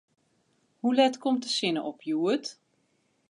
[0.79, 2.45] Hoe let komt de sinne op hjoed?